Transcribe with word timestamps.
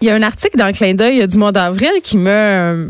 Il 0.00 0.06
y 0.06 0.10
a 0.10 0.14
un 0.14 0.22
article 0.22 0.56
dans 0.56 0.66
le 0.66 0.72
clin 0.72 0.94
d'œil 0.94 1.26
du 1.26 1.36
mois 1.36 1.52
d'avril 1.52 1.92
qui 2.02 2.16
m'a 2.16 2.30
euh, 2.30 2.86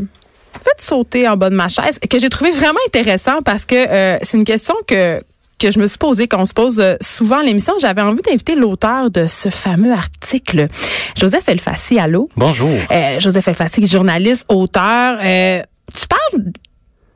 fait 0.53 0.81
sauter 0.81 1.27
en 1.27 1.35
bas 1.35 1.49
de 1.49 1.55
ma 1.55 1.67
chaise, 1.67 1.99
que 1.99 2.19
j'ai 2.19 2.29
trouvé 2.29 2.51
vraiment 2.51 2.79
intéressant 2.87 3.41
parce 3.43 3.65
que 3.65 3.75
euh, 3.75 4.17
c'est 4.21 4.37
une 4.37 4.45
question 4.45 4.75
que 4.87 5.21
que 5.61 5.69
je 5.69 5.77
me 5.77 5.85
suis 5.85 5.99
posée, 5.99 6.27
qu'on 6.27 6.45
se 6.45 6.53
pose 6.53 6.79
euh, 6.79 6.95
souvent 7.01 7.37
à 7.39 7.43
l'émission. 7.43 7.73
J'avais 7.79 8.01
envie 8.01 8.23
d'inviter 8.23 8.55
l'auteur 8.55 9.11
de 9.11 9.27
ce 9.27 9.49
fameux 9.49 9.93
article, 9.93 10.67
Joseph 11.15 11.47
Elfassi. 11.47 11.99
Allô? 11.99 12.29
Bonjour. 12.35 12.67
Euh, 12.91 13.19
Joseph 13.19 13.47
Elfassi, 13.47 13.85
journaliste, 13.85 14.45
auteur. 14.49 15.19
Euh, 15.21 15.61
tu 15.93 16.07
parles 16.07 16.45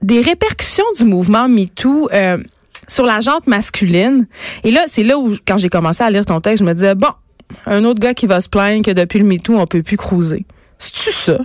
des 0.03 0.21
répercussions 0.21 0.85
du 0.97 1.05
mouvement 1.05 1.47
MeToo 1.47 2.07
euh, 2.13 2.37
sur 2.87 3.05
la 3.07 3.19
jante 3.19 3.47
masculine. 3.47 4.27
Et 4.63 4.69
là, 4.69 4.85
c'est 4.87 5.03
là 5.03 5.17
où, 5.17 5.35
quand 5.47 5.57
j'ai 5.57 5.69
commencé 5.69 6.03
à 6.03 6.11
lire 6.11 6.25
ton 6.25 6.39
texte, 6.39 6.63
je 6.63 6.67
me 6.67 6.73
disais, 6.75 6.93
bon, 6.93 7.09
un 7.65 7.83
autre 7.83 7.99
gars 7.99 8.13
qui 8.13 8.25
va 8.25 8.41
se 8.41 8.49
plaindre 8.49 8.85
que 8.85 8.91
depuis 8.91 9.19
le 9.19 9.25
MeToo, 9.25 9.57
on 9.57 9.67
peut 9.67 9.83
plus 9.83 9.97
cruiser. 9.97 10.45
C'est-tu 10.77 11.11
ça? 11.11 11.37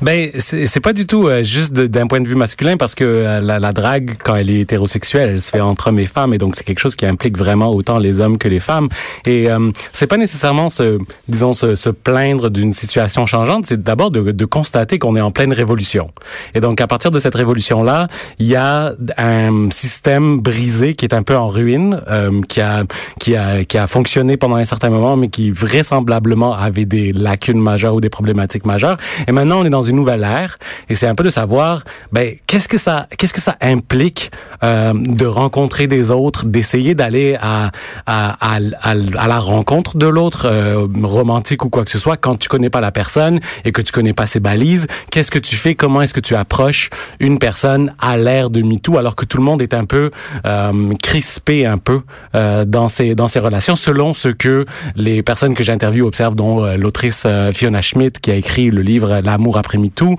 Ben, 0.00 0.30
c'est 0.38 0.80
pas 0.80 0.92
du 0.92 1.06
tout 1.06 1.28
euh, 1.28 1.44
juste 1.44 1.72
d'un 1.72 2.06
point 2.06 2.20
de 2.20 2.28
vue 2.28 2.34
masculin 2.34 2.76
parce 2.76 2.94
que 2.94 3.04
euh, 3.04 3.40
la, 3.40 3.58
la, 3.58 3.72
drague, 3.72 4.16
quand 4.24 4.34
elle 4.34 4.48
est 4.48 4.60
hétérosexuelle, 4.60 5.30
elle 5.34 5.42
se 5.42 5.50
fait 5.50 5.60
entre 5.60 5.88
hommes 5.88 5.98
et 5.98 6.06
femmes 6.06 6.32
et 6.32 6.38
donc 6.38 6.56
c'est 6.56 6.64
quelque 6.64 6.78
chose 6.78 6.96
qui 6.96 7.04
implique 7.04 7.36
vraiment 7.36 7.70
autant 7.70 7.98
les 7.98 8.20
hommes 8.20 8.38
que 8.38 8.48
les 8.48 8.60
femmes. 8.60 8.88
Et 9.26 9.50
euh, 9.50 9.70
c'est 9.92 10.06
pas 10.06 10.16
nécessairement 10.16 10.70
se, 10.70 10.98
disons, 11.28 11.52
se, 11.52 11.74
se 11.74 11.90
plaindre 11.90 12.50
d'une 12.50 12.72
situation 12.72 13.26
changeante, 13.26 13.66
c'est 13.66 13.82
d'abord 13.82 14.10
de, 14.10 14.32
de, 14.32 14.44
constater 14.46 14.98
qu'on 14.98 15.14
est 15.16 15.20
en 15.20 15.30
pleine 15.30 15.52
révolution. 15.52 16.10
Et 16.54 16.60
donc 16.60 16.80
à 16.80 16.86
partir 16.86 17.10
de 17.10 17.18
cette 17.18 17.34
révolution-là, 17.34 18.08
il 18.38 18.46
y 18.46 18.56
a 18.56 18.92
un 19.18 19.68
système 19.70 20.40
brisé 20.40 20.94
qui 20.94 21.04
est 21.04 21.14
un 21.14 21.22
peu 21.22 21.36
en 21.36 21.46
ruine, 21.46 22.00
euh, 22.08 22.40
qui 22.48 22.62
a 22.62 22.84
qui 23.20 23.36
a 23.36 23.64
qui 23.64 23.76
a 23.76 23.86
fonctionné 23.86 24.38
pendant 24.38 24.56
un 24.56 24.64
certain 24.64 24.88
moment, 24.88 25.16
mais 25.16 25.28
qui 25.28 25.50
vraisemblablement 25.50 26.54
avait 26.54 26.86
des 26.86 27.12
lacunes 27.12 27.60
majeures 27.60 27.94
ou 27.94 28.00
des 28.00 28.08
problématiques 28.08 28.64
majeures 28.64 28.77
et 29.26 29.32
maintenant, 29.32 29.60
on 29.60 29.64
est 29.64 29.70
dans 29.70 29.82
une 29.82 29.96
nouvelle 29.96 30.22
ère. 30.22 30.56
Et 30.88 30.94
c'est 30.94 31.06
un 31.06 31.14
peu 31.14 31.24
de 31.24 31.30
savoir, 31.30 31.82
ben, 32.12 32.34
qu'est-ce 32.46 32.68
que 32.68 32.78
ça, 32.78 33.06
qu'est-ce 33.16 33.34
que 33.34 33.40
ça 33.40 33.56
implique 33.60 34.30
euh, 34.62 34.92
de 34.94 35.26
rencontrer 35.26 35.86
des 35.86 36.10
autres, 36.10 36.46
d'essayer 36.46 36.94
d'aller 36.94 37.36
à, 37.40 37.70
à, 38.06 38.56
à, 38.56 38.58
à, 38.82 38.94
la 38.94 39.38
rencontre 39.38 39.96
de 39.96 40.06
l'autre, 40.06 40.46
euh, 40.46 40.86
romantique 41.02 41.64
ou 41.64 41.68
quoi 41.70 41.84
que 41.84 41.90
ce 41.90 41.98
soit, 41.98 42.16
quand 42.16 42.36
tu 42.36 42.48
connais 42.48 42.70
pas 42.70 42.80
la 42.80 42.92
personne 42.92 43.40
et 43.64 43.72
que 43.72 43.82
tu 43.82 43.92
connais 43.92 44.12
pas 44.12 44.26
ses 44.26 44.40
balises. 44.40 44.86
Qu'est-ce 45.10 45.30
que 45.30 45.38
tu 45.38 45.56
fais? 45.56 45.74
Comment 45.74 46.02
est-ce 46.02 46.14
que 46.14 46.20
tu 46.20 46.34
approches 46.34 46.90
une 47.20 47.38
personne 47.38 47.94
à 47.98 48.16
l'ère 48.16 48.50
de 48.50 48.62
MeToo 48.62 48.98
alors 48.98 49.16
que 49.16 49.24
tout 49.24 49.38
le 49.38 49.44
monde 49.44 49.62
est 49.62 49.74
un 49.74 49.84
peu 49.84 50.10
euh, 50.46 50.94
crispé 51.02 51.66
un 51.66 51.78
peu 51.78 52.02
euh, 52.34 52.64
dans 52.64 52.88
ses 52.88 53.14
dans 53.14 53.28
ses 53.28 53.38
relations 53.40 53.76
selon 53.76 54.14
ce 54.14 54.28
que 54.28 54.66
les 54.96 55.22
personnes 55.22 55.54
que 55.54 55.64
j'interviewe 55.64 56.06
observent, 56.06 56.34
dont 56.34 56.64
euh, 56.64 56.76
l'autrice 56.76 57.24
euh, 57.26 57.52
Fiona 57.52 57.80
Schmidt 57.80 58.20
qui 58.20 58.30
a 58.30 58.34
écrit 58.34 58.67
le 58.70 58.82
livre 58.82 59.20
L'amour 59.24 59.58
après 59.58 59.78
MeToo 59.78 60.16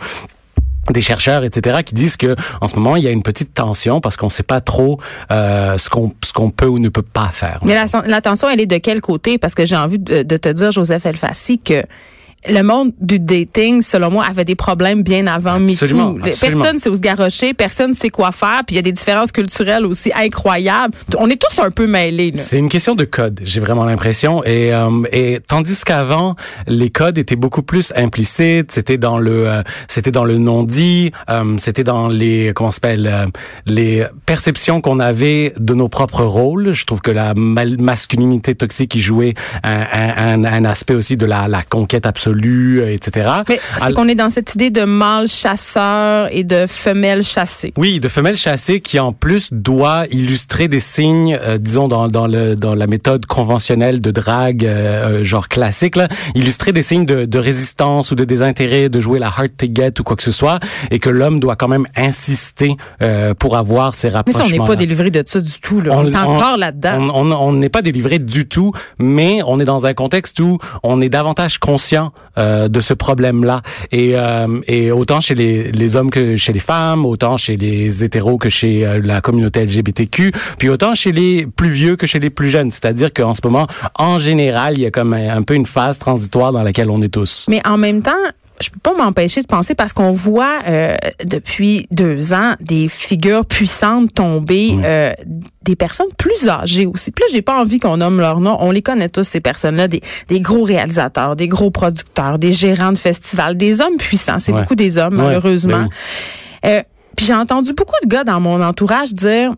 des 0.91 1.01
chercheurs, 1.01 1.43
etc., 1.43 1.79
qui 1.85 1.93
disent 1.93 2.17
que 2.17 2.35
en 2.61 2.67
ce 2.67 2.75
moment 2.75 2.95
il 2.95 3.03
y 3.03 3.07
a 3.07 3.11
une 3.11 3.21
petite 3.21 3.53
tension 3.53 4.01
parce 4.01 4.17
qu'on 4.17 4.27
ne 4.27 4.31
sait 4.31 4.43
pas 4.43 4.61
trop 4.61 4.99
euh, 5.31 5.77
ce 5.77 5.89
qu'on 5.89 6.51
peut 6.51 6.65
ou 6.65 6.79
ne 6.79 6.89
peut 6.89 7.03
pas 7.03 7.29
faire. 7.31 7.59
Mais 7.63 7.75
la, 7.75 7.85
la 8.07 8.21
tension, 8.21 8.49
elle 8.49 8.61
est 8.61 8.65
de 8.65 8.77
quel 8.77 9.01
côté? 9.01 9.37
Parce 9.37 9.55
que 9.55 9.65
j'ai 9.65 9.75
envie 9.75 9.99
de, 9.99 10.23
de, 10.23 10.37
te 10.37 10.49
dire, 10.49 10.71
Joseph 10.71 11.05
Elfassi, 11.05 11.59
que 11.59 11.83
le 12.47 12.61
monde 12.61 12.93
du 13.01 13.19
dating, 13.19 13.81
selon 13.81 14.11
moi, 14.11 14.25
avait 14.25 14.45
des 14.45 14.55
problèmes 14.55 15.03
bien 15.03 15.27
avant 15.27 15.55
absolument, 15.55 16.13
MeToo. 16.13 16.31
Personne 16.41 16.79
sait 16.79 16.89
où 16.89 16.95
se 16.95 17.01
garrocher, 17.01 17.53
personne 17.53 17.93
sait 17.93 18.09
quoi 18.09 18.31
faire, 18.31 18.61
puis 18.65 18.75
il 18.75 18.77
y 18.77 18.79
a 18.79 18.83
des 18.83 18.91
différences 18.91 19.31
culturelles 19.31 19.85
aussi 19.85 20.11
incroyables. 20.15 20.93
On 21.17 21.29
est 21.29 21.41
tous 21.41 21.59
un 21.59 21.71
peu 21.71 21.85
mêlés. 21.85 22.31
C'est 22.35 22.57
une 22.57 22.69
question 22.69 22.95
de 22.95 23.03
code, 23.03 23.41
j'ai 23.43 23.59
vraiment 23.59 23.83
l'impression. 23.83 24.43
Et, 24.45 24.73
euh, 24.73 25.03
et 25.11 25.39
tandis 25.45 25.83
qu'avant, 25.83 26.35
les 26.67 26.89
codes 26.89 27.17
étaient 27.17 27.35
beaucoup 27.35 27.63
plus 27.63 27.91
implicites. 27.95 28.71
C'était 28.71 28.97
dans 28.97 29.17
le, 29.17 29.49
euh, 29.49 29.63
c'était 29.87 30.11
dans 30.11 30.23
le 30.25 30.37
non-dit. 30.37 31.11
Euh, 31.29 31.55
c'était 31.57 31.83
dans 31.83 32.07
les, 32.07 32.53
comment 32.55 32.71
s'appelle, 32.71 33.07
euh, 33.07 33.25
les 33.65 34.05
perceptions 34.25 34.79
qu'on 34.81 34.99
avait 34.99 35.53
de 35.59 35.73
nos 35.73 35.89
propres 35.89 36.23
rôles. 36.23 36.71
Je 36.71 36.85
trouve 36.85 37.01
que 37.01 37.11
la 37.11 37.33
masculinité 37.35 38.55
toxique 38.55 38.95
y 38.95 38.99
jouait 38.99 39.33
un, 39.63 40.43
un, 40.43 40.45
un 40.45 40.65
aspect 40.65 40.93
aussi 40.93 41.17
de 41.17 41.25
la, 41.25 41.47
la 41.47 41.63
conquête 41.63 42.05
absolue 42.05 42.28
etc. 42.31 43.29
Mais 43.47 43.59
c'est 43.79 43.93
qu'on 43.93 44.07
est 44.07 44.15
dans 44.15 44.29
cette 44.29 44.55
idée 44.55 44.69
de 44.69 44.83
mâle 44.83 45.27
chasseur 45.27 46.27
et 46.31 46.43
de 46.43 46.65
femelle 46.67 47.23
chassée. 47.23 47.73
Oui, 47.77 47.99
de 47.99 48.07
femelle 48.07 48.37
chassée 48.37 48.81
qui 48.81 48.99
en 48.99 49.11
plus 49.11 49.49
doit 49.51 50.05
illustrer 50.11 50.67
des 50.67 50.79
signes, 50.79 51.37
euh, 51.41 51.57
disons 51.57 51.87
dans, 51.87 52.07
dans, 52.07 52.27
le, 52.27 52.55
dans 52.55 52.75
la 52.75 52.87
méthode 52.87 53.25
conventionnelle 53.25 54.01
de 54.01 54.11
drague, 54.11 54.65
euh, 54.65 55.23
genre 55.23 55.47
classique, 55.47 55.95
là, 55.95 56.07
illustrer 56.35 56.71
des 56.71 56.81
signes 56.81 57.05
de, 57.05 57.25
de, 57.25 57.39
résistance 57.39 58.11
ou 58.11 58.15
de 58.15 58.23
désintérêt, 58.23 58.89
de 58.89 58.99
jouer 58.99 59.19
la 59.19 59.27
hard 59.27 59.55
to 59.57 59.67
get 59.73 59.93
ou 59.99 60.03
quoi 60.03 60.15
que 60.15 60.23
ce 60.23 60.31
soit, 60.31 60.59
et 60.91 60.99
que 60.99 61.09
l'homme 61.09 61.39
doit 61.39 61.55
quand 61.55 61.67
même 61.67 61.85
insister 61.95 62.75
euh, 63.01 63.33
pour 63.33 63.57
avoir 63.57 63.95
ces 63.95 64.09
rapprochements. 64.09 64.43
Mais 64.43 64.49
ça, 64.49 64.55
on 64.57 64.63
n'est 64.63 64.67
pas 64.67 64.75
délivré 64.75 65.11
de 65.11 65.23
ça 65.25 65.39
du 65.39 65.59
tout. 65.59 65.81
Là. 65.81 65.93
On, 65.93 66.05
on 66.05 66.11
est 66.11 66.15
encore 66.15 66.57
là-dedans. 66.57 67.09
On 67.13 67.53
n'est 67.53 67.69
pas 67.69 67.81
délivré 67.81 68.19
du 68.19 68.47
tout, 68.47 68.73
mais 68.97 69.41
on 69.45 69.59
est 69.59 69.65
dans 69.65 69.85
un 69.85 69.93
contexte 69.93 70.39
où 70.39 70.57
on 70.83 71.01
est 71.01 71.09
davantage 71.09 71.57
conscient 71.57 72.11
euh, 72.37 72.67
de 72.67 72.79
ce 72.79 72.93
problème-là. 72.93 73.61
Et, 73.91 74.11
euh, 74.15 74.61
et 74.67 74.91
autant 74.91 75.19
chez 75.19 75.35
les, 75.35 75.71
les 75.71 75.95
hommes 75.95 76.09
que 76.09 76.37
chez 76.37 76.53
les 76.53 76.59
femmes, 76.59 77.05
autant 77.05 77.37
chez 77.37 77.57
les 77.57 78.03
hétéros 78.03 78.37
que 78.37 78.49
chez 78.49 78.85
euh, 78.85 79.01
la 79.03 79.19
communauté 79.19 79.65
LGBTQ, 79.65 80.31
puis 80.57 80.69
autant 80.69 80.93
chez 80.95 81.11
les 81.11 81.47
plus 81.47 81.69
vieux 81.69 81.95
que 81.95 82.07
chez 82.07 82.19
les 82.19 82.29
plus 82.29 82.49
jeunes. 82.49 82.71
C'est-à-dire 82.71 83.11
qu'en 83.11 83.33
ce 83.33 83.41
moment, 83.43 83.67
en 83.97 84.19
général, 84.19 84.77
il 84.77 84.81
y 84.81 84.85
a 84.85 84.91
comme 84.91 85.13
un, 85.13 85.37
un 85.37 85.41
peu 85.41 85.55
une 85.55 85.65
phase 85.65 85.99
transitoire 85.99 86.51
dans 86.51 86.63
laquelle 86.63 86.89
on 86.89 87.01
est 87.01 87.13
tous. 87.13 87.45
Mais 87.49 87.61
en 87.65 87.77
même 87.77 88.01
temps, 88.01 88.11
je 88.61 88.69
peux 88.69 88.79
pas 88.79 88.93
m'empêcher 88.93 89.41
de 89.41 89.47
penser 89.47 89.73
parce 89.75 89.93
qu'on 89.93 90.11
voit 90.11 90.59
euh, 90.67 90.95
depuis 91.23 91.87
deux 91.91 92.33
ans 92.33 92.55
des 92.59 92.89
figures 92.89 93.45
puissantes 93.45 94.13
tomber, 94.13 94.73
mmh. 94.73 94.81
euh, 94.83 95.13
des 95.63 95.75
personnes 95.75 96.09
plus 96.17 96.49
âgées 96.49 96.85
aussi. 96.85 97.11
Plus 97.11 97.25
j'ai 97.31 97.41
pas 97.41 97.59
envie 97.59 97.79
qu'on 97.79 97.97
nomme 97.97 98.19
leur 98.19 98.39
nom. 98.39 98.57
On 98.59 98.71
les 98.71 98.81
connaît 98.81 99.09
tous 99.09 99.23
ces 99.23 99.39
personnes-là, 99.39 99.87
des, 99.87 100.01
des 100.27 100.39
gros 100.41 100.63
réalisateurs, 100.63 101.35
des 101.35 101.47
gros 101.47 101.71
producteurs, 101.71 102.37
des 102.37 102.51
gérants 102.51 102.91
de 102.91 102.97
festivals, 102.97 103.55
des 103.55 103.79
hommes 103.81 103.97
puissants. 103.97 104.39
C'est 104.39 104.51
ouais. 104.51 104.61
beaucoup 104.61 104.75
des 104.75 104.97
hommes 104.97 105.17
ouais. 105.17 105.23
malheureusement. 105.23 105.87
Oui. 106.63 106.71
Euh, 106.71 106.83
puis 107.15 107.25
j'ai 107.25 107.35
entendu 107.35 107.73
beaucoup 107.73 107.95
de 108.03 108.09
gars 108.09 108.23
dans 108.23 108.39
mon 108.39 108.61
entourage 108.61 109.13
dire, 109.13 109.53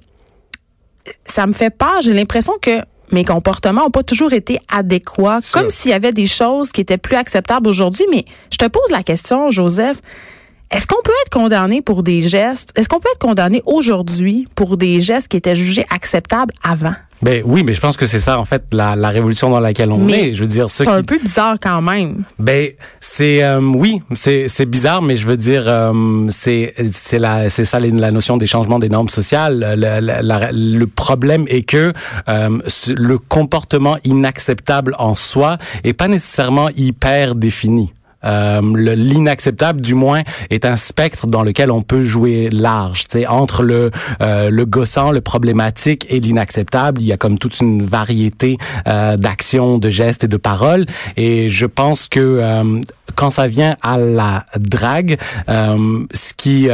ça 1.25 1.47
me 1.47 1.53
fait 1.53 1.69
peur. 1.69 2.01
J'ai 2.01 2.13
l'impression 2.13 2.53
que 2.61 2.81
mes 3.11 3.25
comportements 3.25 3.83
n'ont 3.83 3.91
pas 3.91 4.03
toujours 4.03 4.33
été 4.33 4.59
adéquats, 4.73 5.39
comme 5.53 5.69
s'il 5.69 5.91
y 5.91 5.93
avait 5.93 6.13
des 6.13 6.27
choses 6.27 6.71
qui 6.71 6.81
étaient 6.81 6.97
plus 6.97 7.15
acceptables 7.15 7.67
aujourd'hui. 7.67 8.05
Mais 8.11 8.25
je 8.51 8.57
te 8.57 8.65
pose 8.65 8.89
la 8.89 9.03
question, 9.03 9.49
Joseph, 9.51 10.01
est-ce 10.71 10.87
qu'on 10.87 11.01
peut 11.03 11.11
être 11.25 11.31
condamné 11.31 11.81
pour 11.81 12.01
des 12.01 12.21
gestes? 12.21 12.71
Est-ce 12.75 12.87
qu'on 12.87 12.99
peut 12.99 13.09
être 13.13 13.19
condamné 13.19 13.61
aujourd'hui 13.65 14.47
pour 14.55 14.77
des 14.77 15.01
gestes 15.01 15.27
qui 15.27 15.37
étaient 15.37 15.55
jugés 15.55 15.85
acceptables 15.89 16.53
avant? 16.63 16.93
Ben 17.21 17.43
oui, 17.45 17.63
mais 17.63 17.75
je 17.75 17.81
pense 17.81 17.97
que 17.97 18.07
c'est 18.07 18.19
ça 18.19 18.39
en 18.39 18.45
fait 18.45 18.63
la, 18.71 18.95
la 18.95 19.09
révolution 19.09 19.49
dans 19.49 19.59
laquelle 19.59 19.91
on 19.91 19.99
mais 19.99 20.29
est. 20.29 20.33
Je 20.33 20.43
veux 20.43 20.49
dire, 20.49 20.71
c'est 20.71 20.85
qui... 20.85 20.89
un 20.89 21.03
peu 21.03 21.19
bizarre 21.19 21.57
quand 21.61 21.81
même. 21.81 22.23
Ben 22.39 22.69
c'est 22.99 23.43
euh, 23.43 23.59
oui, 23.59 24.01
c'est 24.13 24.47
c'est 24.47 24.65
bizarre, 24.65 25.03
mais 25.03 25.15
je 25.15 25.27
veux 25.27 25.37
dire 25.37 25.65
euh, 25.67 26.25
c'est 26.29 26.73
c'est 26.91 27.19
la 27.19 27.49
c'est 27.51 27.65
ça 27.65 27.79
la 27.79 28.11
notion 28.11 28.37
des 28.37 28.47
changements 28.47 28.79
des 28.79 28.89
normes 28.89 29.09
sociales. 29.09 29.75
Le, 29.77 29.99
la, 29.99 30.51
le 30.51 30.87
problème 30.87 31.45
est 31.47 31.61
que 31.61 31.93
euh, 32.27 32.59
le 32.95 33.17
comportement 33.19 33.97
inacceptable 34.03 34.95
en 34.97 35.13
soi 35.13 35.57
est 35.83 35.93
pas 35.93 36.07
nécessairement 36.07 36.69
hyper 36.75 37.35
défini. 37.35 37.93
Euh, 38.23 38.61
l'inacceptable 38.75 39.81
du 39.81 39.95
moins 39.95 40.21
est 40.49 40.65
un 40.65 40.75
spectre 40.75 41.27
dans 41.27 41.43
lequel 41.43 41.71
on 41.71 41.81
peut 41.81 42.03
jouer 42.03 42.49
large. 42.51 43.07
Tu 43.07 43.19
sais 43.19 43.27
entre 43.27 43.63
le 43.63 43.91
euh, 44.21 44.49
le 44.49 44.65
gossant 44.65 45.11
le 45.11 45.21
problématique 45.21 46.05
et 46.09 46.19
l'inacceptable 46.19 47.01
il 47.01 47.07
y 47.07 47.13
a 47.13 47.17
comme 47.17 47.37
toute 47.37 47.59
une 47.59 47.85
variété 47.85 48.57
euh, 48.87 49.17
d'actions 49.17 49.77
de 49.77 49.89
gestes 49.89 50.23
et 50.23 50.27
de 50.27 50.37
paroles. 50.37 50.85
Et 51.17 51.49
je 51.49 51.65
pense 51.65 52.07
que 52.07 52.19
euh, 52.19 52.81
quand 53.15 53.29
ça 53.29 53.47
vient 53.47 53.75
à 53.81 53.97
la 53.97 54.45
drague 54.57 55.17
euh, 55.49 56.05
ce 56.13 56.33
qui 56.33 56.69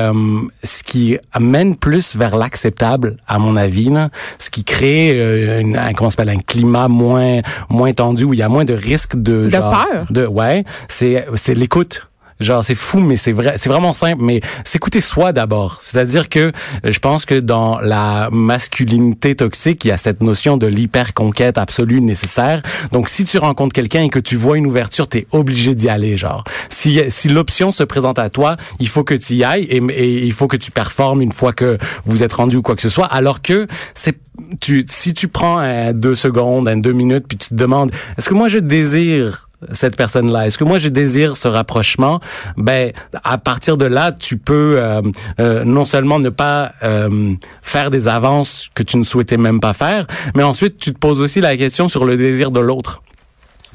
ce 0.63 0.83
qui 0.83 1.17
amène 1.33 1.75
plus 1.75 2.15
vers 2.15 2.37
l'acceptable 2.37 3.17
à 3.27 3.39
mon 3.39 3.55
avis 3.55 3.89
là, 3.89 4.09
ce 4.37 4.49
qui 4.49 4.63
crée 4.63 5.59
une, 5.59 5.77
un, 5.77 5.93
comment 5.93 6.09
s'appelle 6.09 6.29
un 6.29 6.39
climat 6.39 6.87
moins 6.87 7.41
moins 7.69 7.93
tendu 7.93 8.23
où 8.23 8.33
il 8.33 8.39
y 8.39 8.43
a 8.43 8.49
moins 8.49 8.65
de 8.65 8.73
risques 8.73 9.15
de 9.15 9.45
de 9.45 9.49
genre, 9.49 9.71
peur. 9.71 10.05
de 10.09 10.25
ouais 10.25 10.63
c'est 10.87 11.25
c'est 11.37 11.53
l'écoute 11.53 12.07
Genre, 12.39 12.63
c'est 12.63 12.75
fou, 12.75 12.99
mais 12.99 13.17
c'est 13.17 13.31
vrai, 13.31 13.55
c'est 13.57 13.69
vraiment 13.69 13.93
simple. 13.93 14.21
Mais 14.21 14.41
s'écouter 14.63 15.01
soi 15.01 15.33
d'abord. 15.33 15.79
C'est-à-dire 15.81 16.29
que 16.29 16.39
euh, 16.39 16.51
je 16.83 16.99
pense 16.99 17.25
que 17.25 17.39
dans 17.39 17.79
la 17.79 18.29
masculinité 18.31 19.35
toxique, 19.35 19.85
il 19.85 19.87
y 19.87 19.91
a 19.91 19.97
cette 19.97 20.21
notion 20.21 20.57
de 20.57 20.67
l'hyper 20.67 21.13
conquête 21.15 21.57
absolue 21.57 21.99
nécessaire. 21.99 22.61
Donc, 22.91 23.09
si 23.09 23.25
tu 23.25 23.39
rencontres 23.39 23.73
quelqu'un 23.73 24.03
et 24.03 24.09
que 24.09 24.19
tu 24.19 24.35
vois 24.35 24.57
une 24.57 24.67
ouverture, 24.67 25.07
t'es 25.07 25.25
obligé 25.31 25.73
d'y 25.73 25.89
aller. 25.89 26.15
Genre, 26.15 26.43
si 26.69 27.01
si 27.09 27.27
l'option 27.29 27.71
se 27.71 27.83
présente 27.83 28.19
à 28.19 28.29
toi, 28.29 28.55
il 28.79 28.87
faut 28.87 29.03
que 29.03 29.15
tu 29.15 29.35
y 29.35 29.43
ailles 29.43 29.65
et, 29.69 29.77
et 29.77 30.25
il 30.25 30.33
faut 30.33 30.47
que 30.47 30.57
tu 30.57 30.69
performes 30.69 31.21
une 31.21 31.31
fois 31.31 31.53
que 31.53 31.77
vous 32.05 32.21
êtes 32.21 32.33
rendu 32.33 32.57
ou 32.57 32.61
quoi 32.61 32.75
que 32.75 32.81
ce 32.81 32.89
soit. 32.89 33.07
Alors 33.07 33.41
que 33.41 33.67
c'est 33.95 34.17
tu, 34.59 34.85
si 34.87 35.15
tu 35.15 35.27
prends 35.27 35.57
un, 35.57 35.93
deux 35.93 36.13
secondes, 36.13 36.67
un 36.67 36.77
deux 36.77 36.93
minutes, 36.93 37.25
puis 37.27 37.37
tu 37.37 37.49
te 37.49 37.55
demandes, 37.55 37.91
est-ce 38.17 38.29
que 38.29 38.35
moi 38.35 38.47
je 38.47 38.59
désire 38.59 39.46
cette 39.71 39.95
personne-là? 39.95 40.47
Est-ce 40.47 40.57
que 40.57 40.63
moi 40.63 40.77
je 40.77 40.89
désire 40.89 41.35
ce 41.35 41.47
rapprochement? 41.47 42.19
Ben 42.57 42.91
à 43.23 43.37
partir 43.37 43.77
de 43.77 43.85
là, 43.85 44.11
tu 44.11 44.37
peux 44.37 44.75
euh, 44.77 45.01
euh, 45.39 45.63
non 45.63 45.85
seulement 45.85 46.19
ne 46.19 46.29
pas 46.29 46.71
euh, 46.83 47.33
faire 47.61 47.89
des 47.89 48.07
avances 48.07 48.69
que 48.75 48.83
tu 48.83 48.97
ne 48.97 49.03
souhaitais 49.03 49.37
même 49.37 49.59
pas 49.59 49.73
faire, 49.73 50.07
mais 50.35 50.43
ensuite 50.43 50.77
tu 50.77 50.93
te 50.93 50.99
poses 50.99 51.21
aussi 51.21 51.41
la 51.41 51.57
question 51.57 51.87
sur 51.87 52.05
le 52.05 52.17
désir 52.17 52.51
de 52.51 52.59
l'autre 52.59 53.01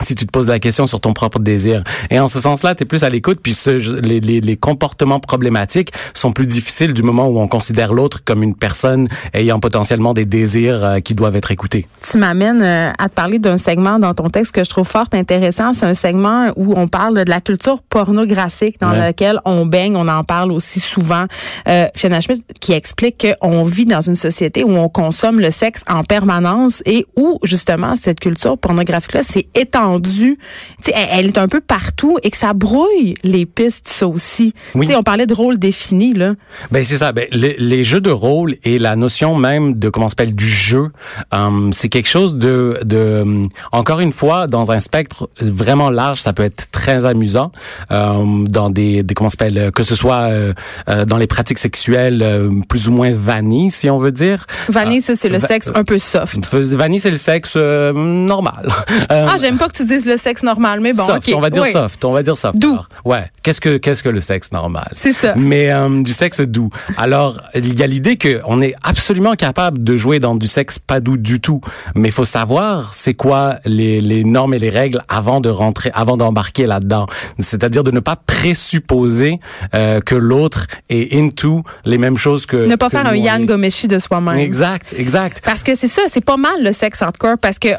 si 0.03 0.15
tu 0.15 0.27
te 0.27 0.31
poses 0.31 0.49
la 0.49 0.59
question 0.59 0.87
sur 0.87 1.01
ton 1.01 1.13
propre 1.13 1.39
désir. 1.39 1.83
Et 2.11 2.19
en 2.19 2.29
ce 2.29 2.41
sens-là, 2.41 2.75
tu 2.75 2.83
es 2.83 2.87
plus 2.87 3.05
à 3.05 3.09
l'écoute, 3.09 3.41
puis 3.43 3.55
ce, 3.55 3.71
les, 4.01 4.21
les, 4.21 4.41
les, 4.41 4.57
comportements 4.57 5.21
problématiques 5.21 5.93
sont 6.15 6.33
plus 6.33 6.47
difficiles 6.47 6.93
du 6.93 7.03
moment 7.03 7.27
où 7.29 7.39
on 7.39 7.49
considère 7.49 7.93
l'autre 7.93 8.23
comme 8.25 8.43
une 8.43 8.55
personne 8.55 9.09
ayant 9.35 9.59
potentiellement 9.61 10.15
des 10.15 10.25
désirs 10.25 10.85
euh, 10.85 11.01
qui 11.01 11.15
doivent 11.15 11.37
être 11.37 11.51
écoutés. 11.51 11.87
Tu 12.01 12.19
m'amènes 12.19 12.63
euh, 12.63 12.91
à 12.99 13.09
te 13.09 13.15
parler 13.15 13.39
d'un 13.39 13.57
segment 13.57 13.99
dans 13.99 14.15
ton 14.15 14.29
texte 14.29 14.53
que 14.53 14.65
je 14.65 14.71
trouve 14.71 14.87
fort 14.87 15.07
intéressant. 15.13 15.73
C'est 15.73 15.87
un 15.87 15.95
segment 15.95 16.53
où 16.57 16.75
on 16.77 16.87
parle 16.87 17.25
de 17.25 17.31
la 17.31 17.41
culture 17.41 17.83
pornographique 17.83 18.81
dans 18.81 18.93
laquelle 18.93 19.41
on 19.45 19.67
baigne. 19.67 19.97
On 19.97 20.09
en 20.09 20.25
parle 20.25 20.53
aussi 20.53 20.81
souvent. 20.81 21.25
Euh, 21.69 21.87
Fiona 21.95 22.21
Schmidt 22.21 22.43
qui 22.61 22.73
explique 22.73 23.27
qu'on 23.41 23.65
vit 23.65 23.87
dans 23.87 24.01
une 24.01 24.17
société 24.17 24.65
où 24.65 24.73
on 24.73 24.89
consomme 24.89 25.41
le 25.41 25.51
sexe 25.51 25.83
en 25.89 26.05
permanence 26.05 26.83
et 26.87 27.07
où 27.17 27.39
justement 27.43 27.97
cette 27.97 28.21
culture 28.21 28.59
pornographique-là 28.59 29.21
c'est 29.23 29.47
étendue 29.93 30.39
elle, 30.87 31.09
elle, 31.11 31.27
est 31.27 31.39
un 31.39 31.49
peu 31.49 31.61
partout 31.61 32.19
et 32.23 32.31
que 32.31 32.37
ça 32.37 32.53
brouille 32.53 33.15
les 33.23 33.47
pistes, 33.47 33.89
ça 33.89 34.09
aussi. 34.09 34.55
Oui. 34.75 34.89
on 34.95 35.03
parlait 35.03 35.27
de 35.27 35.35
rôle 35.35 35.59
défini, 35.59 36.13
là. 36.13 36.35
Ben, 36.71 36.83
c'est 36.83 36.97
ça. 36.97 37.13
Ben, 37.13 37.27
les, 37.33 37.57
les, 37.59 37.85
jeux 37.85 38.01
de 38.01 38.11
rôle 38.11 38.57
et 38.65 38.79
la 38.79 38.97
notion 38.97 39.37
même 39.37 39.79
de, 39.79 39.89
comment 39.89 40.09
s'appelle, 40.09 40.35
du 40.35 40.49
jeu, 40.49 40.89
um, 41.31 41.73
c'est 41.73 41.89
quelque 41.89 42.09
chose 42.09 42.37
de, 42.37 42.79
de, 42.85 43.23
um, 43.23 43.47
encore 43.71 44.01
une 44.01 44.13
fois, 44.13 44.47
dans 44.47 44.71
un 44.71 44.81
spectre 44.81 45.29
vraiment 45.41 45.91
large, 45.91 46.21
ça 46.21 46.33
peut 46.33 46.43
être 46.43 46.71
très 46.71 47.05
amusant, 47.05 47.53
um, 47.91 48.49
dans 48.49 48.71
des, 48.71 49.03
des 49.03 49.15
comment 49.15 49.31
s'appelle, 49.31 49.71
que 49.73 49.83
ce 49.83 49.95
soit 49.95 50.29
euh, 50.31 50.53
euh, 50.89 51.05
dans 51.05 51.19
les 51.19 51.27
pratiques 51.27 51.59
sexuelles 51.59 52.23
euh, 52.23 52.51
plus 52.69 52.89
ou 52.89 52.93
moins 52.93 53.13
vanille, 53.15 53.71
si 53.71 53.89
on 53.91 53.99
veut 53.99 54.13
dire. 54.13 54.47
Vanille, 54.69 55.01
ça, 55.01 55.15
c'est 55.15 55.29
le 55.29 55.41
sexe 55.41 55.71
un 55.75 55.85
peu 55.85 55.99
soft. 55.99 56.55
Vanille, 56.55 57.01
c'est 57.01 57.11
le 57.11 57.17
sexe 57.17 57.57
normal. 57.57 58.69
ah, 59.09 59.37
j'aime 59.41 59.59
pas 59.59 59.69
que 59.73 59.77
tu 59.77 59.85
dises 59.85 60.07
le 60.07 60.17
sexe 60.17 60.43
normal, 60.43 60.81
mais 60.81 60.93
bon, 60.93 61.05
soft, 61.05 61.33
on 61.35 61.41
va 61.41 61.51
dire 61.51 61.67
soft, 61.67 62.05
on 62.05 62.13
va 62.13 62.23
dire 62.23 62.37
soft. 62.37 62.57
Doux. 62.57 62.79
ouais. 63.05 63.25
Qu'est-ce 63.43 63.61
que 63.61 63.77
qu'est-ce 63.79 64.03
que 64.03 64.09
le 64.09 64.21
sexe 64.21 64.53
normal? 64.53 64.87
C'est 64.95 65.13
ça. 65.13 65.35
Mais 65.37 65.73
euh, 65.73 66.03
du 66.03 66.13
sexe 66.13 66.41
doux. 66.41 66.71
Alors, 66.97 67.41
il 67.55 67.77
y 67.77 67.83
a 67.83 67.87
l'idée 67.87 68.17
que 68.17 68.41
on 68.47 68.61
est 68.61 68.75
absolument 68.85 69.35
capable 69.35 69.83
de 69.83 69.97
jouer 69.97 70.21
dans 70.21 70.37
du 70.37 70.47
sexe 70.47 70.79
pas 70.79 71.01
doux 71.01 71.17
du 71.17 71.41
tout, 71.41 71.61
mais 71.97 72.09
il 72.09 72.13
faut 72.13 72.25
savoir 72.25 72.95
c'est 72.95 73.15
quoi 73.15 73.57
les, 73.65 74.01
les 74.01 74.23
normes 74.23 74.55
et 74.55 74.59
les 74.59 74.71
règles 74.71 75.01
avant 75.09 75.41
de 75.41 75.49
rentrer, 75.49 75.91
avant 75.95 76.17
d'embarquer 76.17 76.67
là-dedans. 76.67 77.07
C'est-à-dire 77.39 77.83
de 77.83 77.91
ne 77.91 78.01
pas 78.01 78.17
présupposer 78.17 79.41
euh, 79.75 80.01
que 80.01 80.15
l'autre 80.15 80.67
est 80.89 81.15
into 81.17 81.63
les 81.85 81.99
mêmes 81.99 82.19
choses 82.19 82.47
que 82.47 82.67
ne 82.67 82.77
pas 82.77 82.91
faire 82.91 83.07
un 83.07 83.17
Yann 83.17 83.45
Gomeshi 83.47 83.89
de 83.89 83.99
soi-même. 83.99 84.39
Exact, 84.39 84.95
exact. 84.97 85.43
Parce 85.45 85.63
que 85.63 85.75
c'est 85.75 85.89
ça, 85.89 86.03
c'est 86.09 86.25
pas 86.25 86.37
mal 86.37 86.63
le 86.63 86.73
sexe 86.73 87.03
hardcore 87.03 87.39
parce 87.39 87.59
que 87.59 87.69
euh, 87.69 87.77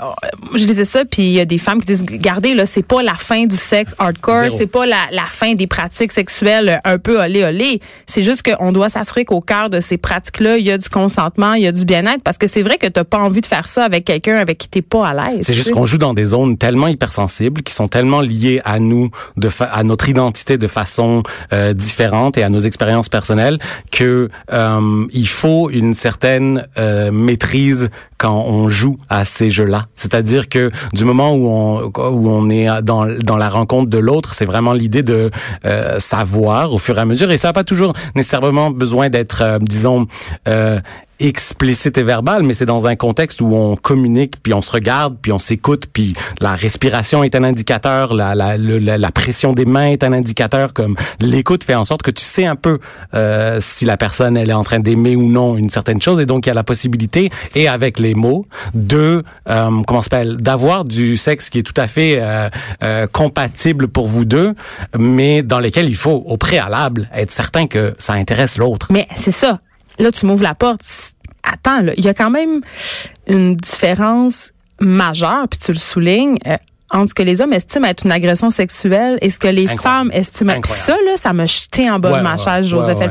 je 0.55 0.65
disais 0.65 0.85
ça 0.85 1.05
puis 1.05 1.23
il 1.23 1.31
y 1.33 1.39
a 1.39 1.45
des 1.45 1.57
femmes 1.57 1.81
qui 1.83 1.93
disent 1.93 2.05
regardez 2.09 2.53
là, 2.53 2.65
c'est 2.65 2.83
pas 2.83 3.03
la 3.03 3.15
fin 3.15 3.45
du 3.45 3.55
sexe 3.55 3.93
hardcore, 3.97 4.49
c'est 4.49 4.67
pas 4.67 4.85
la, 4.85 4.97
la 5.11 5.25
fin 5.25 5.53
des 5.53 5.67
pratiques 5.67 6.11
sexuelles 6.11 6.79
un 6.83 6.97
peu 6.97 7.21
olé 7.21 7.43
olé. 7.43 7.81
C'est 8.07 8.23
juste 8.23 8.43
qu'on 8.43 8.71
doit 8.71 8.89
s'assurer 8.89 9.25
qu'au 9.25 9.41
cœur 9.41 9.69
de 9.69 9.79
ces 9.79 9.97
pratiques-là, 9.97 10.57
il 10.57 10.65
y 10.65 10.71
a 10.71 10.77
du 10.77 10.89
consentement, 10.89 11.53
il 11.53 11.63
y 11.63 11.67
a 11.67 11.71
du 11.71 11.85
bien-être 11.85 12.23
parce 12.23 12.37
que 12.37 12.47
c'est 12.47 12.61
vrai 12.61 12.77
que 12.77 12.87
t'as 12.87 13.03
pas 13.03 13.19
envie 13.19 13.41
de 13.41 13.45
faire 13.45 13.67
ça 13.67 13.83
avec 13.83 14.05
quelqu'un 14.05 14.35
avec 14.35 14.57
qui 14.57 14.67
t'es 14.67 14.81
pas 14.81 15.07
à 15.07 15.13
l'aise. 15.13 15.45
C'est 15.45 15.53
juste 15.53 15.71
qu'on 15.71 15.85
joue 15.85 15.97
dans 15.97 16.13
des 16.13 16.25
zones 16.25 16.57
tellement 16.57 16.87
hypersensibles 16.87 17.61
qui 17.61 17.73
sont 17.73 17.87
tellement 17.87 18.21
liées 18.21 18.61
à 18.65 18.79
nous, 18.79 19.09
de 19.37 19.49
à 19.59 19.83
notre 19.83 20.09
identité 20.09 20.57
de 20.57 20.67
façon 20.67 21.23
euh, 21.51 21.73
différente 21.73 22.37
et 22.37 22.43
à 22.43 22.49
nos 22.49 22.59
expériences 22.59 23.09
personnelles 23.09 23.57
que 23.91 24.29
euh, 24.51 25.05
il 25.11 25.27
faut 25.27 25.69
une 25.69 25.93
certaine 25.93 26.67
euh, 26.77 27.11
maîtrise 27.11 27.89
quand 28.23 28.45
on 28.47 28.69
joue 28.69 28.95
à 29.09 29.25
ces 29.25 29.49
jeux-là. 29.49 29.87
C'est-à-dire 29.95 30.47
que 30.47 30.71
du 30.93 31.03
moment 31.03 31.35
où 31.35 31.49
on 31.49 31.91
où 31.91 32.29
on 32.29 32.49
est 32.49 32.81
dans 32.81 33.05
dans 33.05 33.35
la 33.35 33.49
rencontre 33.49 33.89
de 33.89 33.97
l'autre, 33.97 34.33
c'est 34.33 34.45
vraiment 34.45 34.71
l'idée 34.71 35.03
de 35.03 35.29
euh, 35.65 35.99
savoir 35.99 36.71
au 36.71 36.77
fur 36.77 36.97
et 36.97 37.01
à 37.01 37.05
mesure 37.05 37.29
et 37.31 37.37
ça 37.37 37.49
n'a 37.49 37.53
pas 37.53 37.65
toujours 37.65 37.91
nécessairement 38.15 38.71
besoin 38.71 39.09
d'être 39.09 39.41
euh, 39.41 39.59
disons 39.59 40.07
euh, 40.47 40.79
explicite 41.19 41.97
et 41.97 42.03
verbal, 42.03 42.43
mais 42.43 42.53
c'est 42.53 42.65
dans 42.65 42.87
un 42.87 42.95
contexte 42.95 43.41
où 43.41 43.55
on 43.55 43.75
communique, 43.75 44.35
puis 44.41 44.53
on 44.53 44.61
se 44.61 44.71
regarde, 44.71 45.17
puis 45.21 45.31
on 45.31 45.39
s'écoute, 45.39 45.85
puis 45.91 46.13
la 46.39 46.55
respiration 46.55 47.23
est 47.23 47.35
un 47.35 47.43
indicateur, 47.43 48.13
la, 48.13 48.35
la, 48.35 48.57
la, 48.57 48.97
la, 48.97 49.11
pression 49.11 49.53
des 49.53 49.65
mains 49.65 49.87
est 49.87 50.03
un 50.03 50.11
indicateur, 50.11 50.73
comme 50.73 50.95
l'écoute 51.19 51.63
fait 51.63 51.75
en 51.75 51.83
sorte 51.83 52.01
que 52.01 52.11
tu 52.11 52.23
sais 52.23 52.45
un 52.45 52.55
peu 52.55 52.79
euh, 53.13 53.59
si 53.61 53.85
la 53.85 53.97
personne 53.97 54.37
elle 54.37 54.49
est 54.49 54.53
en 54.53 54.63
train 54.63 54.79
d'aimer 54.79 55.15
ou 55.15 55.27
non 55.27 55.57
une 55.57 55.69
certaine 55.69 56.01
chose, 56.01 56.19
et 56.19 56.25
donc 56.25 56.45
il 56.45 56.49
y 56.49 56.51
a 56.51 56.55
la 56.55 56.63
possibilité, 56.63 57.29
et 57.55 57.67
avec 57.67 57.99
les 57.99 58.15
mots, 58.15 58.45
de 58.73 59.23
euh, 59.49 59.81
comment 59.87 60.01
s'appelle, 60.01 60.37
d'avoir 60.37 60.85
du 60.85 61.17
sexe 61.17 61.49
qui 61.49 61.59
est 61.59 61.63
tout 61.63 61.79
à 61.79 61.87
fait 61.87 62.17
euh, 62.19 62.49
euh, 62.83 63.07
compatible 63.07 63.87
pour 63.87 64.07
vous 64.07 64.25
deux, 64.25 64.53
mais 64.97 65.43
dans 65.43 65.59
lequel 65.59 65.87
il 65.89 65.95
faut 65.95 66.23
au 66.25 66.37
préalable 66.37 67.09
être 67.13 67.31
certain 67.31 67.67
que 67.67 67.93
ça 67.97 68.13
intéresse 68.13 68.57
l'autre. 68.57 68.87
Mais 68.91 69.07
c'est 69.15 69.31
ça 69.31 69.59
là, 69.99 70.11
tu 70.11 70.25
m'ouvres 70.25 70.43
la 70.43 70.55
porte. 70.55 70.81
Attends, 71.43 71.79
il 71.97 72.03
y 72.03 72.07
a 72.07 72.13
quand 72.13 72.29
même 72.29 72.61
une 73.27 73.55
différence 73.55 74.51
majeure, 74.79 75.47
puis 75.49 75.59
tu 75.59 75.71
le 75.71 75.77
soulignes, 75.77 76.37
euh, 76.47 76.57
entre 76.89 77.09
ce 77.09 77.13
que 77.13 77.23
les 77.23 77.41
hommes 77.41 77.53
estiment 77.53 77.87
être 77.87 78.05
une 78.05 78.11
agression 78.11 78.49
sexuelle 78.49 79.17
et 79.21 79.29
ce 79.29 79.39
que 79.39 79.47
les 79.47 79.67
femmes 79.67 80.11
estiment. 80.13 80.61
Puis 80.61 80.71
ça, 80.71 80.95
là, 81.05 81.17
ça 81.17 81.33
m'a 81.33 81.45
jeté 81.45 81.89
en 81.89 81.99
bas 81.99 82.19
de 82.19 82.23
ma 82.23 82.37
chaise, 82.37 82.67
Joseph 82.67 82.97
ouais, 82.99 83.09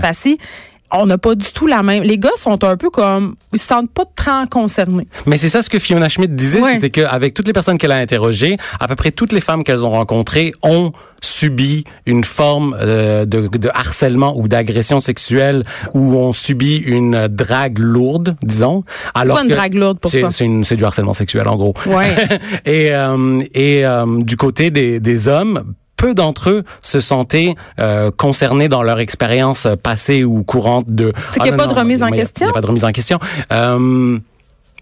on 0.93 1.07
n'a 1.07 1.19
pas 1.19 1.35
du 1.35 1.53
tout 1.53 1.67
la 1.67 1.83
même. 1.83 2.03
Les 2.03 2.19
gars 2.19 2.31
sont 2.37 2.63
un 2.65 2.77
peu 2.77 2.91
comme, 2.91 3.35
ils 3.53 3.59
se 3.59 3.67
sentent 3.67 3.91
pas 3.91 4.05
très 4.15 4.47
concernés. 4.51 5.07
Mais 5.27 5.37
c'est 5.37 5.49
ça 5.49 5.63
ce 5.63 5.71
que 5.71 5.79
Fiona 5.79 6.09
Schmidt 6.09 6.35
disait, 6.35 6.63
c'était 6.73 6.91
qu'avec 6.91 7.35
toutes 7.35 7.47
les 7.47 7.53
personnes 7.53 7.79
qu'elle 7.79 7.93
a 7.93 7.97
interrogées, 7.97 8.57
à 8.81 8.89
peu 8.89 8.95
près 8.95 9.11
toutes 9.11 9.33
les 9.33 9.41
femmes 9.41 9.65
qu'elles 9.65 9.85
ont 9.85 9.91
rencontrées 9.91 10.53
ont 10.63 10.93
subi 11.23 11.85
une 12.05 12.25
forme 12.25 12.77
euh, 12.81 13.25
de, 13.25 13.47
de, 13.47 13.71
harcèlement 13.73 14.37
ou 14.37 14.49
d'agression 14.49 14.99
sexuelle 14.99 15.63
ou 15.95 16.17
ont 16.17 16.33
subi 16.33 16.77
une 16.79 17.29
drague 17.29 17.79
lourde, 17.79 18.37
disons. 18.43 18.85
Alors 19.15 19.39
c'est 19.39 19.45
une 19.45 19.51
drague 19.51 19.75
lourde 19.75 19.99
pourquoi? 20.01 20.31
C'est 20.31 20.77
du 20.77 20.85
harcèlement 20.85 21.15
sexuel 21.15 21.49
en 21.49 21.57
gros. 21.57 21.75
Ouais. 21.87 22.15
et 22.67 22.93
euh, 22.93 23.41
et 23.55 23.87
euh, 23.87 24.21
du 24.23 24.37
côté 24.37 24.71
des, 24.71 24.99
des 24.99 25.29
hommes, 25.29 25.75
peu 26.03 26.15
d'entre 26.15 26.51
eux 26.51 26.65
se 26.81 26.99
sentaient 26.99 27.55
euh, 27.79 28.11
concernés 28.11 28.67
dans 28.67 28.83
leur 28.83 28.99
expérience 28.99 29.69
passée 29.85 30.25
ou 30.25 30.43
courante 30.43 30.87
de. 30.89 31.13
C'est 31.31 31.39
qu'il 31.39 31.53
n'y 31.53 31.55
a, 31.55 31.57
pas 31.57 31.69
de 31.69 31.79
remise 31.79 32.03
en 32.03 32.11
question. 32.11 32.47
Il 32.47 32.49
n'y 32.49 32.51
a 32.51 32.55
pas 32.55 32.61
de 32.61 32.67
remise 32.67 32.85
en 32.85 32.91
question. 32.91 33.21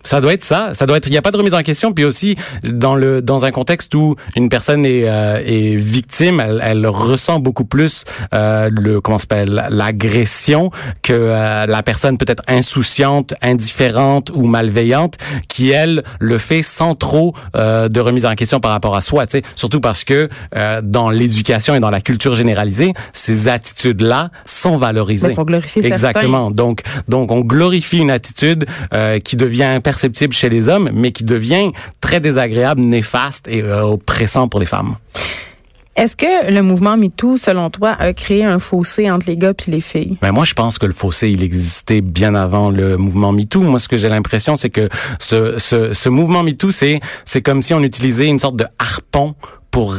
Euh, 0.01 0.09
ça 0.11 0.21
doit 0.21 0.33
être 0.33 0.43
ça. 0.45 0.73
Ça 0.75 0.87
doit 0.87 0.97
être. 0.97 1.07
Il 1.07 1.13
n'y 1.13 1.19
a 1.19 1.23
pas 1.23 1.31
de 1.31 1.37
remise 1.37 1.55
en 1.55 1.63
question. 1.63 1.93
Puis 1.93 2.05
aussi 2.05 2.37
dans 2.65 2.95
le 2.95 3.23
dans 3.23 3.45
un 3.45 3.51
contexte 3.51 3.95
où 3.95 4.17
une 4.37 4.49
personne 4.49 4.85
est, 4.87 5.09
euh, 5.09 5.43
est 5.45 5.77
victime, 5.77 6.41
elle, 6.41 6.61
elle, 6.65 6.87
ressent 6.87 7.39
beaucoup 7.39 7.65
plus 7.65 8.05
euh, 8.35 8.71
le 8.73 9.01
comment 9.01 9.19
s'appelle 9.19 9.67
l'agression 9.71 10.71
que 11.03 11.13
euh, 11.13 11.67
la 11.67 11.83
personne 11.83 12.19
peut-être 12.19 12.43
insouciante, 12.49 13.35
indifférente 13.43 14.31
ou 14.31 14.47
malveillante 14.47 15.17
qui 15.49 15.71
elle 15.71 16.03
le 16.19 16.39
fait 16.39 16.63
sans 16.63 16.95
trop 16.95 17.35
euh, 17.57 17.89
de 17.89 18.01
remise 18.01 18.27
en 18.27 18.35
question 18.35 18.61
par 18.61 18.73
rapport 18.73 18.97
à 18.97 19.01
soi. 19.01 19.27
Tu 19.27 19.39
sais, 19.39 19.43
surtout 19.55 19.81
parce 19.81 20.05
que 20.05 20.29
euh, 20.57 20.81
dans 20.83 21.11
l'éducation 21.11 21.75
et 21.75 21.81
dans 21.81 21.91
la 21.91 22.01
culture 22.01 22.35
généralisée, 22.35 22.93
ces 23.13 23.49
attitudes 23.49 24.01
là 24.01 24.31
sont 24.47 24.77
valorisées. 24.77 25.29
Elles 25.29 25.35
sont 25.35 25.45
glorifiées. 25.45 25.85
Exactement. 25.87 26.49
Certains. 26.49 26.51
Donc 26.51 26.83
donc 27.09 27.31
on 27.31 27.41
glorifie 27.41 27.99
une 27.99 28.11
attitude 28.11 28.67
qui 29.25 29.37
devient 29.37 29.63
perceptible 29.91 30.33
chez 30.33 30.49
les 30.49 30.69
hommes, 30.69 30.89
mais 30.95 31.11
qui 31.11 31.25
devient 31.25 31.73
très 32.01 32.21
désagréable, 32.21 32.83
néfaste 32.83 33.49
et 33.49 33.63
euh, 33.63 33.83
oppressant 33.83 34.47
pour 34.47 34.61
les 34.61 34.67
femmes. 34.67 34.95
Est-ce 35.97 36.15
que 36.15 36.53
le 36.53 36.63
mouvement 36.63 36.97
MeToo, 36.97 37.37
selon 37.37 37.71
toi, 37.71 37.97
a 37.99 38.13
créé 38.13 38.45
un 38.45 38.61
fossé 38.61 39.11
entre 39.11 39.27
les 39.27 39.37
gars 39.37 39.53
et 39.67 39.71
les 39.71 39.81
filles? 39.81 40.17
Ben 40.23 40.31
moi, 40.31 40.45
je 40.45 40.55
pense 40.55 40.79
que 40.79 40.87
le 40.87 40.93
fossé, 40.93 41.29
il 41.29 41.43
existait 41.43 42.03
bien 42.03 42.37
avant 42.37 42.71
le 42.71 42.97
mouvement 42.97 43.33
MeToo. 43.33 43.63
Moi, 43.63 43.81
ce 43.81 43.89
que 43.89 43.97
j'ai 43.97 44.09
l'impression, 44.09 44.55
c'est 44.55 44.71
que 44.71 44.89
ce, 45.19 45.59
ce, 45.59 45.93
ce 45.93 46.09
mouvement 46.09 46.45
MeToo, 46.45 46.71
c'est, 46.71 47.01
c'est 47.25 47.43
comme 47.43 47.61
si 47.61 47.75
on 47.75 47.83
utilisait 47.83 48.29
une 48.29 48.39
sorte 48.39 48.57
de 48.57 48.67
harpon 48.79 49.35
pour 49.71 49.95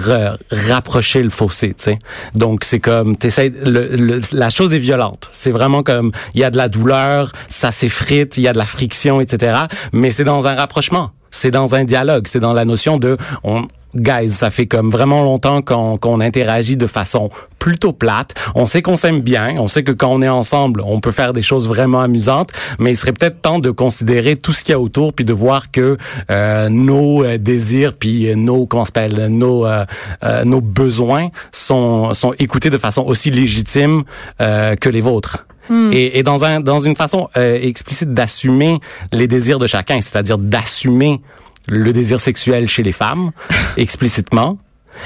rapprocher 0.51 1.23
le 1.23 1.29
fossé, 1.29 1.69
tu 1.69 1.83
sais. 1.83 1.99
Donc 2.35 2.63
c'est 2.63 2.79
comme 2.79 3.15
t'essayes 3.15 3.51
le, 3.65 3.87
le, 3.87 4.19
la 4.33 4.49
chose 4.49 4.73
est 4.73 4.79
violente. 4.79 5.29
C'est 5.33 5.51
vraiment 5.51 5.83
comme 5.83 6.11
il 6.33 6.41
y 6.41 6.43
a 6.43 6.51
de 6.51 6.57
la 6.57 6.69
douleur, 6.69 7.31
ça 7.47 7.71
s'effrite, 7.71 8.37
il 8.37 8.43
y 8.43 8.47
a 8.47 8.53
de 8.53 8.57
la 8.57 8.65
friction, 8.65 9.21
etc. 9.21 9.65
Mais 9.93 10.11
c'est 10.11 10.23
dans 10.23 10.47
un 10.47 10.55
rapprochement. 10.55 11.11
C'est 11.31 11.51
dans 11.51 11.75
un 11.75 11.85
dialogue. 11.85 12.27
C'est 12.27 12.41
dans 12.41 12.53
la 12.53 12.65
notion 12.65 12.97
de 12.97 13.17
on, 13.43 13.67
guys, 13.95 14.29
ça 14.29 14.51
fait 14.51 14.67
comme 14.67 14.89
vraiment 14.89 15.23
longtemps 15.23 15.61
qu'on 15.61 16.21
interagit 16.21 16.77
de 16.77 16.87
façon 16.87 17.29
plutôt 17.59 17.93
plate. 17.93 18.33
On 18.55 18.65
sait 18.65 18.81
qu'on 18.81 18.95
s'aime 18.95 19.21
bien, 19.21 19.55
on 19.59 19.67
sait 19.67 19.83
que 19.83 19.91
quand 19.91 20.09
on 20.09 20.21
est 20.23 20.29
ensemble, 20.29 20.81
on 20.83 20.99
peut 20.99 21.11
faire 21.11 21.31
des 21.31 21.43
choses 21.43 21.67
vraiment 21.67 22.01
amusantes, 22.01 22.49
mais 22.79 22.91
il 22.91 22.95
serait 22.95 23.13
peut-être 23.13 23.39
temps 23.41 23.59
de 23.59 23.69
considérer 23.69 24.35
tout 24.35 24.51
ce 24.51 24.63
qu'il 24.63 24.71
y 24.71 24.75
a 24.75 24.79
autour, 24.79 25.13
puis 25.13 25.25
de 25.25 25.33
voir 25.33 25.69
que 25.69 25.97
euh, 26.31 26.69
nos 26.69 27.23
euh, 27.23 27.37
désirs, 27.37 27.93
puis 27.93 28.35
nos 28.35 28.65
comment 28.65 28.83
s'appelle, 28.83 29.27
nos 29.27 29.67
euh, 29.67 29.85
nos 30.43 30.61
besoins 30.61 31.29
sont 31.51 32.13
sont 32.15 32.33
écoutés 32.39 32.71
de 32.71 32.77
façon 32.79 33.03
aussi 33.03 33.29
légitime 33.29 34.03
que 34.39 34.89
les 34.89 35.01
vôtres. 35.01 35.45
Hmm. 35.69 35.91
Et, 35.93 36.17
et, 36.17 36.23
dans 36.23 36.43
un 36.43 36.59
dans 36.59 36.79
une 36.79 36.95
façon 36.95 37.29
explicite 37.35 38.13
d'assumer 38.13 38.79
les 39.11 39.27
désirs 39.27 39.59
de 39.59 39.67
chacun, 39.67 40.01
c'est-à-dire 40.01 40.39
d'assumer 40.39 41.21
le 41.67 41.93
désir 41.93 42.19
sexuel 42.19 42.67
chez 42.67 42.83
les 42.83 42.91
femmes 42.91 43.31
explicitement 43.77 44.57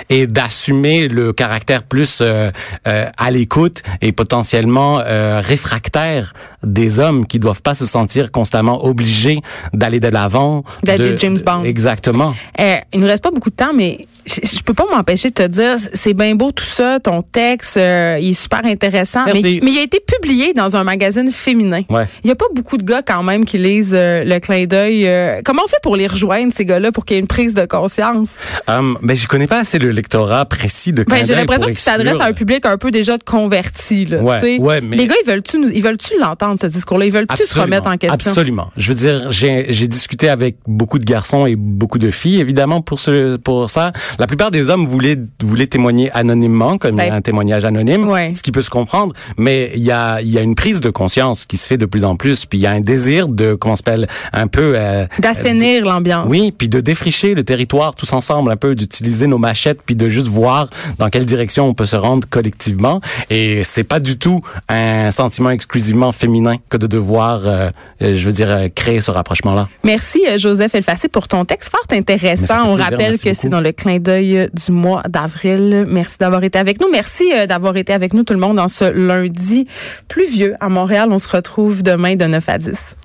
et 0.09 0.27
d'assumer 0.27 1.07
le 1.07 1.33
caractère 1.33 1.83
plus 1.83 2.19
euh, 2.21 2.51
euh, 2.87 3.09
à 3.17 3.31
l'écoute 3.31 3.83
et 4.01 4.11
potentiellement 4.11 4.99
euh, 4.99 5.41
réfractaire 5.43 6.33
des 6.63 6.99
hommes 6.99 7.25
qui 7.25 7.39
doivent 7.39 7.61
pas 7.61 7.75
se 7.75 7.85
sentir 7.85 8.31
constamment 8.31 8.83
obligés 8.85 9.39
d'aller 9.73 9.99
de 9.99 10.07
l'avant. 10.07 10.63
D'être 10.83 11.17
James 11.19 11.39
Bond. 11.39 11.63
Exactement. 11.63 12.33
il 12.57 12.99
nous 12.99 13.07
reste 13.07 13.23
pas 13.23 13.31
beaucoup 13.31 13.49
de 13.49 13.55
temps, 13.55 13.73
mais 13.73 14.07
je, 14.25 14.39
je 14.43 14.63
peux 14.63 14.73
pas 14.73 14.85
m'empêcher 14.91 15.29
de 15.29 15.33
te 15.35 15.47
dire, 15.47 15.75
c'est 15.93 16.13
bien 16.13 16.35
beau 16.35 16.51
tout 16.51 16.63
ça, 16.63 16.99
ton 16.99 17.21
texte, 17.21 17.77
euh, 17.77 18.17
il 18.19 18.29
est 18.29 18.33
super 18.33 18.65
intéressant, 18.65 19.23
mais, 19.25 19.41
mais, 19.43 19.71
il 19.71 19.77
a 19.77 19.83
été 19.83 19.99
publié 19.99 20.53
dans 20.53 20.75
un 20.75 20.83
magazine 20.83 21.31
féminin. 21.31 21.83
Ouais. 21.89 22.07
Il 22.23 22.27
y 22.27 22.31
a 22.31 22.35
pas 22.35 22.45
beaucoup 22.53 22.77
de 22.77 22.83
gars 22.83 23.01
quand 23.01 23.23
même 23.23 23.45
qui 23.45 23.57
lisent 23.57 23.93
euh, 23.93 24.23
le 24.23 24.39
clin 24.39 24.65
d'œil. 24.65 25.07
Euh, 25.07 25.41
comment 25.43 25.61
on 25.63 25.67
fait 25.67 25.81
pour 25.83 25.95
les 25.95 26.07
rejoindre 26.07 26.51
ces 26.53 26.65
gars-là 26.65 26.91
pour 26.91 27.05
qu'il 27.05 27.15
y 27.15 27.17
ait 27.17 27.21
une 27.21 27.27
prise 27.27 27.53
de 27.53 27.65
conscience? 27.65 28.35
Um, 28.67 28.97
Ben 29.01 29.15
je 29.15 29.27
connais 29.27 29.47
pas 29.47 29.59
assez 29.59 29.79
le 29.79 29.91
lectorat 29.91 30.45
précis 30.45 30.91
de 30.91 31.03
ben, 31.03 31.23
J'ai 31.25 31.35
l'impression 31.35 31.67
que 31.67 31.73
tu 31.73 31.83
t'adresses 31.83 32.19
à 32.19 32.25
un 32.25 32.33
public 32.33 32.65
un 32.65 32.77
peu 32.77 32.91
déjà 32.91 33.17
de 33.17 33.23
converti. 33.23 34.05
Là, 34.05 34.21
ouais, 34.21 34.59
ouais, 34.59 34.81
mais... 34.81 34.97
Les 34.97 35.07
gars, 35.07 35.15
ils 35.23 35.29
veulent-tu, 35.29 35.57
ils 35.73 35.83
veulent-tu 35.83 36.13
l'entendre 36.19 36.59
ce 36.61 36.67
discours-là? 36.67 37.05
Ils 37.05 37.11
veulent-tu 37.11 37.43
se 37.43 37.59
remettre 37.59 37.87
en 37.87 37.97
question? 37.97 38.31
Absolument. 38.31 38.71
Je 38.77 38.91
veux 38.91 38.95
dire, 38.97 39.31
j'ai 39.31 39.87
discuté 39.87 40.29
avec 40.29 40.57
beaucoup 40.67 40.99
de 40.99 41.05
garçons 41.05 41.45
et 41.45 41.55
beaucoup 41.55 41.99
de 41.99 42.11
filles, 42.11 42.39
évidemment 42.39 42.81
pour 42.81 42.99
ce 42.99 43.37
pour 43.37 43.69
ça. 43.69 43.91
La 44.19 44.27
plupart 44.27 44.51
des 44.51 44.69
hommes 44.69 44.85
voulait 44.85 45.17
voulait 45.41 45.67
témoigner 45.67 46.11
anonymement, 46.11 46.77
comme 46.77 46.95
ben, 46.95 47.13
un 47.13 47.21
témoignage 47.21 47.65
anonyme, 47.65 48.09
ce 48.33 48.41
qui 48.41 48.51
peut 48.51 48.61
se 48.61 48.69
comprendre. 48.69 49.13
Mais 49.37 49.71
il 49.75 49.83
y 49.83 49.91
a 49.91 50.21
il 50.21 50.29
y 50.29 50.37
a 50.37 50.41
une 50.41 50.55
prise 50.55 50.79
de 50.79 50.89
conscience 50.89 51.45
qui 51.45 51.57
se 51.57 51.67
fait 51.67 51.77
de 51.77 51.85
plus 51.85 52.03
en 52.03 52.15
plus, 52.15 52.45
puis 52.45 52.59
il 52.59 52.61
y 52.61 52.67
a 52.67 52.71
un 52.71 52.81
désir 52.81 53.27
de 53.27 53.55
comment 53.55 53.75
s'appelle 53.75 54.07
un 54.33 54.47
peu 54.47 54.73
euh, 54.75 55.05
d'assainir 55.19 55.85
l'ambiance. 55.85 56.27
Oui, 56.29 56.51
puis 56.51 56.69
de 56.69 56.79
défricher 56.79 57.33
le 57.33 57.43
territoire 57.43 57.95
tous 57.95 58.11
ensemble, 58.13 58.51
un 58.51 58.57
peu 58.57 58.75
d'utiliser 58.75 59.27
nos 59.27 59.37
machettes, 59.37 59.79
puis 59.85 59.95
de 59.95 60.09
juste 60.09 60.27
voir 60.27 60.69
dans 60.97 61.09
quelle 61.09 61.25
direction 61.25 61.67
on 61.67 61.73
peut 61.73 61.85
se 61.85 61.95
rendre 61.95 62.27
collectivement. 62.29 63.01
Et 63.29 63.63
c'est 63.63 63.83
pas 63.83 63.99
du 63.99 64.17
tout 64.17 64.41
un 64.69 65.11
sentiment 65.11 65.49
exclusivement 65.49 66.11
féminin 66.11 66.57
que 66.69 66.77
de 66.77 66.87
devoir, 66.87 67.41
euh, 67.45 67.69
je 67.99 68.25
veux 68.25 68.33
dire, 68.33 68.49
euh, 68.49 68.67
créer 68.73 69.01
ce 69.01 69.11
rapprochement-là. 69.11 69.67
Merci 69.83 70.21
Joseph 70.37 70.75
Elfacé 70.75 71.07
pour 71.07 71.27
ton 71.27 71.45
texte 71.45 71.69
fort 71.69 71.85
intéressant. 71.91 72.67
On 72.67 72.75
rappelle 72.75 73.17
que 73.17 73.33
c'est 73.33 73.49
dans 73.49 73.61
le 73.61 73.71
clin 73.71 73.99
du 74.05 74.71
mois 74.71 75.03
d'avril. 75.09 75.85
Merci 75.87 76.17
d'avoir 76.19 76.43
été 76.43 76.59
avec 76.59 76.79
nous. 76.79 76.87
Merci 76.91 77.31
euh, 77.33 77.47
d'avoir 77.47 77.75
été 77.77 77.93
avec 77.93 78.13
nous 78.13 78.23
tout 78.23 78.33
le 78.33 78.39
monde 78.39 78.57
dans 78.57 78.67
ce 78.67 78.85
lundi 78.85 79.67
pluvieux 80.07 80.55
à 80.59 80.69
Montréal. 80.69 81.09
On 81.11 81.17
se 81.17 81.27
retrouve 81.35 81.83
demain 81.83 82.15
de 82.15 82.25
9 82.25 82.49
à 82.49 82.57
10. 82.57 82.95